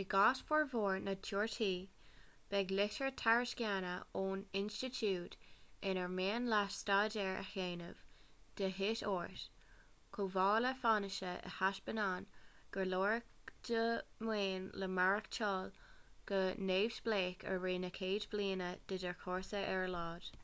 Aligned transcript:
i 0.00 0.02
gcás 0.10 0.40
formhór 0.48 0.98
na 1.06 1.14
dtíortha 1.28 1.70
beidh 2.52 2.74
litir 2.80 3.08
tairisceana 3.22 3.94
ón 4.20 4.44
institiúid 4.60 5.34
inar 5.94 6.12
mian 6.18 6.46
leat 6.54 6.76
staidéar 6.76 7.32
a 7.40 7.42
dhéanamh 7.48 8.04
de 8.62 8.68
dhíth 8.78 9.02
ort 9.16 9.42
chomh 10.18 10.36
maith 10.40 10.62
le 10.68 10.72
fianaise 10.84 11.34
a 11.50 11.54
thaispeánann 11.58 12.30
gur 12.78 12.88
leor 12.94 13.18
do 13.70 13.84
mhaoin 14.28 14.72
le 14.84 14.90
maireachtáil 15.00 15.76
go 16.32 16.42
neamhspleách 16.72 17.48
i 17.54 17.58
rith 17.66 17.82
na 17.86 17.94
chéad 18.02 18.32
bhliana 18.36 18.74
de 18.94 19.04
do 19.06 19.18
chúrsa 19.26 19.68
ar 19.76 19.84
a 19.92 19.94
laghad 20.00 20.34